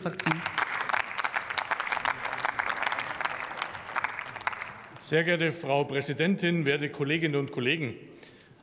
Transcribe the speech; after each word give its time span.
Fraktion. 0.00 0.40
Sehr 4.98 5.24
geehrte 5.24 5.52
Frau 5.52 5.84
Präsidentin, 5.84 6.64
werte 6.64 6.88
Kolleginnen 6.88 7.36
und 7.36 7.50
Kollegen! 7.50 7.96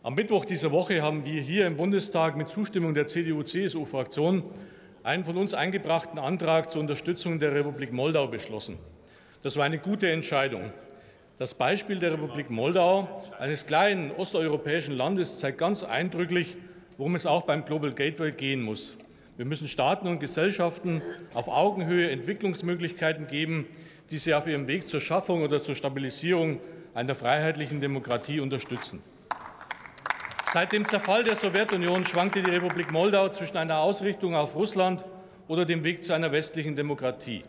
Am 0.02 0.16
Mittwoch 0.16 0.46
dieser 0.46 0.72
Woche 0.72 1.04
haben 1.04 1.26
wir 1.26 1.40
hier 1.40 1.68
im 1.68 1.78
Bundestag 1.78 2.38
mit 2.38 2.50
Zustimmung 2.50 2.96
der 2.96 3.06
CDU-CSU-Fraktion 3.06 4.46
einen 5.04 5.26
von 5.26 5.38
uns 5.38 5.54
eingebrachten 5.54 6.18
Antrag 6.18 6.72
zur 6.72 6.82
Unterstützung 6.82 7.38
der 7.40 7.54
Republik 7.54 7.94
Moldau 7.94 8.28
beschlossen. 8.28 8.80
Das 9.44 9.58
war 9.58 9.66
eine 9.66 9.78
gute 9.78 10.10
Entscheidung. 10.10 10.72
Das 11.38 11.54
Beispiel 11.54 12.00
der 12.00 12.14
Republik 12.14 12.50
Moldau, 12.50 13.24
eines 13.38 13.68
kleinen 13.68 14.10
osteuropäischen 14.10 14.98
Landes, 14.98 15.38
zeigt 15.38 15.60
ganz 15.60 15.84
eindrücklich, 15.84 16.58
worum 16.98 17.14
es 17.14 17.28
auch 17.28 17.44
beim 17.44 17.64
Global 17.64 17.92
Gateway 17.92 18.32
gehen 18.32 18.64
muss. 18.64 18.98
Wir 19.38 19.46
müssen 19.46 19.68
Staaten 19.68 20.08
und 20.08 20.20
Gesellschaften 20.20 21.04
auf 21.36 21.48
Augenhöhe 21.48 22.10
Entwicklungsmöglichkeiten 22.10 23.28
geben, 23.28 23.68
die 24.10 24.18
sie 24.18 24.34
auf 24.34 24.48
ihrem 24.48 24.68
Weg 24.68 24.88
zur 24.88 25.00
Schaffung 25.00 25.44
oder 25.44 25.62
zur 25.62 25.76
Stabilisierung 25.76 26.60
einer 26.96 27.14
freiheitlichen 27.14 27.80
Demokratie 27.80 28.40
unterstützen. 28.40 29.04
Seit 30.52 30.72
dem 30.72 30.88
Zerfall 30.88 31.24
der 31.24 31.36
Sowjetunion 31.36 32.04
schwankte 32.04 32.42
die 32.42 32.50
Republik 32.50 32.92
Moldau 32.92 33.30
zwischen 33.30 33.58
einer 33.58 33.78
Ausrichtung 33.78 34.34
auf 34.34 34.56
Russland 34.56 35.06
oder 35.48 35.66
dem 35.66 35.84
Weg 35.84 36.04
zu 36.04 36.14
einer 36.14 36.32
westlichen 36.32 36.76
Demokratie. 36.76 37.44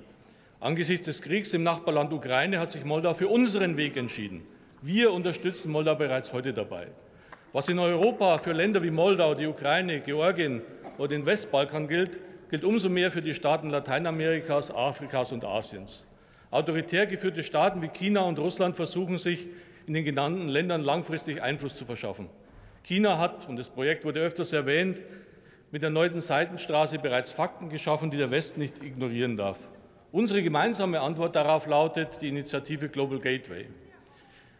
Angesichts 0.60 1.06
des 1.06 1.22
Kriegs 1.22 1.54
im 1.54 1.62
Nachbarland 1.62 2.12
Ukraine 2.12 2.60
hat 2.60 2.70
sich 2.70 2.84
Moldau 2.84 3.14
für 3.14 3.28
unseren 3.28 3.78
Weg 3.78 3.96
entschieden. 3.96 4.42
Wir 4.82 5.10
unterstützen 5.10 5.72
Moldau 5.72 5.94
bereits 5.94 6.34
heute 6.34 6.52
dabei. 6.52 6.88
Was 7.54 7.68
in 7.70 7.78
Europa 7.78 8.36
für 8.36 8.52
Länder 8.52 8.82
wie 8.82 8.90
Moldau, 8.90 9.34
die 9.34 9.46
Ukraine, 9.46 10.00
Georgien 10.00 10.60
oder 10.98 11.08
den 11.08 11.24
Westbalkan 11.24 11.88
gilt, 11.88 12.18
gilt 12.50 12.64
umso 12.64 12.88
mehr 12.88 13.10
für 13.10 13.22
die 13.22 13.34
Staaten 13.34 13.70
Lateinamerikas, 13.70 14.74
Afrikas 14.74 15.32
und 15.32 15.44
Asiens. 15.44 16.06
Autoritär 16.50 17.06
geführte 17.06 17.42
Staaten 17.42 17.82
wie 17.82 17.88
China 17.88 18.22
und 18.22 18.38
Russland 18.38 18.76
versuchen 18.76 19.18
sich 19.18 19.46
in 19.86 19.94
den 19.94 20.04
genannten 20.04 20.48
Ländern 20.48 20.82
langfristig 20.82 21.42
Einfluss 21.42 21.76
zu 21.76 21.84
verschaffen. 21.84 22.28
China 22.82 23.18
hat, 23.18 23.48
und 23.48 23.56
das 23.56 23.70
Projekt 23.70 24.04
wurde 24.04 24.20
öfters 24.20 24.52
erwähnt, 24.52 25.00
mit 25.70 25.82
der 25.82 25.90
neuen 25.90 26.20
Seitenstraße 26.20 26.98
bereits 26.98 27.30
Fakten 27.30 27.68
geschaffen, 27.68 28.10
die 28.10 28.16
der 28.16 28.30
Westen 28.30 28.60
nicht 28.60 28.82
ignorieren 28.82 29.36
darf. 29.36 29.68
Unsere 30.10 30.42
gemeinsame 30.42 31.00
Antwort 31.00 31.36
darauf 31.36 31.66
lautet 31.66 32.22
die 32.22 32.28
Initiative 32.28 32.88
Global 32.88 33.18
Gateway. 33.18 33.66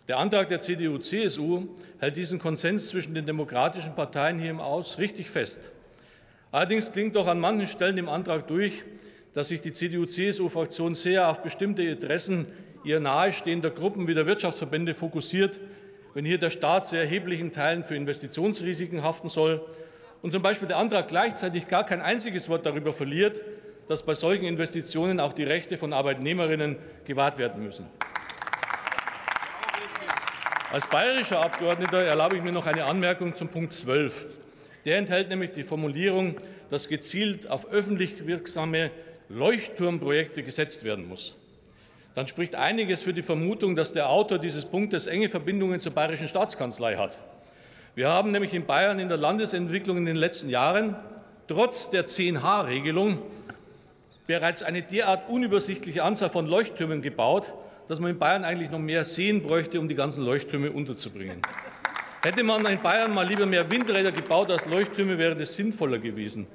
Der 0.07 0.19
Antrag 0.19 0.49
der 0.51 0.61
CDU-CSU 0.61 1.69
hält 2.01 2.17
diesen 2.17 2.39
Konsens 2.39 2.89
zwischen 2.89 3.15
den 3.15 3.25
demokratischen 3.25 3.95
Parteien 3.95 4.39
hier 4.39 4.51
im 4.51 4.61
Aus 4.61 4.99
richtig 4.99 5.31
fest. 5.31 5.71
Allerdings 6.51 6.93
klingt 6.93 7.15
doch 7.15 7.27
an 7.27 7.41
manchen 7.41 7.67
Stellen 7.67 7.99
im 7.99 8.09
Antrag 8.09 8.47
durch, 8.47 8.85
dass 9.35 9.49
sich 9.49 9.61
die 9.61 9.73
CDU-CSU-Fraktion 9.73 10.95
sehr 10.95 11.29
auf 11.29 11.43
bestimmte 11.43 11.83
Interessen 11.83 12.47
ihr 12.85 13.01
nahestehender 13.01 13.71
Gruppen 13.71 14.07
wie 14.09 14.15
der 14.15 14.27
Wirtschaftsverbände 14.27 14.95
fokussiert, 14.95 15.59
wenn 16.15 16.25
hier 16.25 16.39
der 16.39 16.51
Staat 16.51 16.87
zu 16.87 16.97
erheblichen 16.97 17.53
Teilen 17.53 17.85
für 17.85 17.97
Investitionsrisiken 17.97 19.03
haften 19.03 19.29
soll 19.29 19.65
und 20.23 20.33
zum 20.33 20.43
Beispiel 20.43 20.69
der 20.69 20.79
Antrag 20.79 21.09
gleichzeitig 21.09 21.69
gar 21.69 21.85
kein 21.85 22.01
einziges 22.01 22.49
Wort 22.49 22.65
darüber 22.65 22.95
verliert, 22.95 23.43
dass 23.87 24.03
bei 24.03 24.15
solchen 24.15 24.45
Investitionen 24.45 25.21
auch 25.21 25.35
die 25.35 25.45
Rechte 25.45 25.77
von 25.77 25.93
Arbeitnehmerinnen 25.93 26.77
gewahrt 27.05 27.37
werden 27.37 27.63
müssen. 27.63 27.87
Als 30.73 30.87
bayerischer 30.87 31.41
Abgeordneter 31.41 32.03
erlaube 32.03 32.37
ich 32.37 32.43
mir 32.43 32.53
noch 32.53 32.67
eine 32.67 32.85
Anmerkung 32.85 33.35
zum 33.35 33.49
Punkt 33.49 33.73
12. 33.73 34.27
Der 34.89 34.97
enthält 34.97 35.29
nämlich 35.29 35.51
die 35.51 35.65
Formulierung, 35.65 36.37
dass 36.71 36.89
gezielt 36.89 37.47
auf 37.51 37.71
öffentlich 37.71 38.27
wirksame 38.27 38.91
Leuchtturmprojekte 39.29 40.43
gesetzt 40.43 40.83
werden 40.83 41.07
muss. 41.07 41.37
Dann 42.15 42.27
spricht 42.27 42.55
einiges 42.55 43.03
für 43.03 43.13
die 43.13 43.21
Vermutung, 43.21 43.77
dass 43.77 43.93
der 43.93 44.09
Autor 44.09 44.39
dieses 44.39 44.65
Punktes 44.65 45.07
enge 45.07 45.29
Verbindungen 45.29 45.79
zur 45.79 45.93
bayerischen 45.93 46.27
Staatskanzlei 46.27 46.97
hat. 46.97 47.19
Wir 47.97 48.09
haben 48.09 48.31
nämlich 48.31 48.55
in 48.55 48.65
Bayern 48.65 48.99
in 48.99 49.09
der 49.09 49.19
Landesentwicklung 49.19 49.99
in 49.99 50.07
den 50.07 50.17
letzten 50.17 50.49
Jahren 50.49 50.97
trotz 51.49 51.91
der 51.91 52.07
10H-Regelung 52.07 53.19
bereits 54.27 54.63
eine 54.63 54.81
derart 54.81 55.29
unübersichtliche 55.29 56.03
Anzahl 56.03 56.31
von 56.31 56.47
Leuchttürmen 56.47 57.03
gebaut, 57.03 57.53
dass 57.89 58.01
man 58.01 58.13
in 58.13 58.19
Bayern 58.19 58.43
eigentlich 58.43 58.71
noch 58.71 58.79
mehr 58.79 59.05
sehen 59.05 59.43
bräuchte, 59.43 59.81
um 59.81 59.87
die 59.87 59.95
ganzen 59.95 60.25
Leuchttürme 60.25 60.73
unterzubringen. 60.73 61.43
Hätte 62.21 62.43
man 62.43 62.67
in 62.67 62.83
Bayern 62.83 63.15
mal 63.15 63.27
lieber 63.27 63.47
mehr 63.47 63.71
Windräder 63.71 64.11
gebaut 64.11 64.51
als 64.51 64.67
Leuchttürme, 64.67 65.19
wäre 65.19 65.37
das 65.37 65.55
sinnvoller 65.55 65.99
gewesen. 65.99 66.49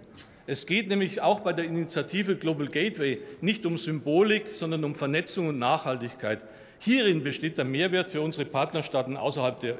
Es 0.46 0.66
geht 0.66 0.90
nämlich 0.90 1.22
auch 1.22 1.40
bei 1.40 1.53
der 1.53 1.63
Initiative 1.63 2.35
Global 2.35 2.68
Gateway 2.68 3.19
nicht 3.40 3.66
um 3.66 3.78
Symbolik, 3.78 4.47
sondern 4.52 4.84
um 4.84 4.94
Vernetzung 4.94 5.47
und 5.47 5.59
Nachhaltigkeit. 5.59 6.44
Hierin 6.79 7.23
besteht 7.23 7.57
der 7.57 7.63
Mehrwert 7.63 8.09
für 8.09 8.19
unsere 8.19 8.44
Partnerstaaten 8.44 9.16
außerhalb 9.16 9.57
der 9.62 9.78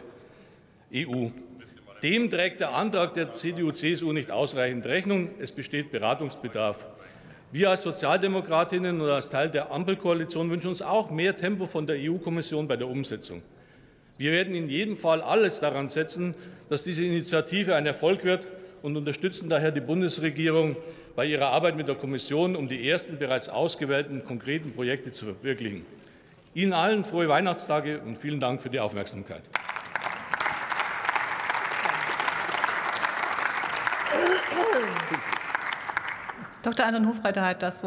EU. 0.96 1.28
Dem 2.02 2.30
trägt 2.30 2.62
der 2.62 2.74
Antrag 2.74 3.14
der 3.16 3.34
CDU-CSU 3.34 4.14
nicht 4.14 4.32
ausreichend 4.32 4.86
Rechnung. 4.86 5.32
Es 5.40 5.52
besteht 5.52 5.92
Beratungsbedarf. 5.92 6.86
Wir 7.52 7.70
als 7.70 7.82
Sozialdemokratinnen 7.82 9.02
und 9.02 9.10
als 9.10 9.30
Teil 9.30 9.50
der 9.50 9.70
Ampelkoalition 9.70 10.50
wünschen 10.50 10.70
uns 10.70 10.82
auch 10.82 11.12
mehr 11.12 11.36
Tempo 11.36 11.66
von 11.66 11.86
der 11.86 11.98
EU-Kommission 12.00 12.70
bei 12.70 12.78
der 12.78 12.88
Umsetzung. 12.88 13.42
Wir 14.18 14.32
werden 14.32 14.54
in 14.54 14.70
jedem 14.70 14.96
Fall 14.96 15.22
alles 15.22 15.60
daran 15.60 15.90
setzen, 15.90 16.36
dass 16.70 16.84
diese 16.84 17.04
Initiative 17.04 17.76
ein 17.76 17.86
Erfolg 17.86 18.24
wird 18.24 18.48
und 18.84 18.96
unterstützen 18.96 19.50
daher 19.50 19.72
die 19.72 19.82
Bundesregierung 19.82 20.76
bei 21.16 21.26
ihrer 21.26 21.48
Arbeit 21.48 21.76
mit 21.76 21.88
der 21.88 21.96
Kommission, 21.96 22.56
um 22.56 22.68
die 22.68 22.90
ersten 22.90 23.18
bereits 23.18 23.50
ausgewählten 23.50 24.24
konkreten 24.26 24.74
Projekte 24.74 25.12
zu 25.12 25.26
verwirklichen. 25.26 25.86
Ihnen 26.54 26.74
allen 26.74 27.04
frohe 27.04 27.28
Weihnachtstage 27.28 28.00
und 28.00 28.18
vielen 28.18 28.40
Dank 28.40 28.62
für 28.62 28.70
die 28.70 28.80
Aufmerksamkeit. 28.80 29.42
Dr. 36.62 36.86
Anton 36.86 37.08
Hofreiter 37.08 37.46
hat 37.46 37.64
das 37.64 37.76
Wort. 37.76 37.82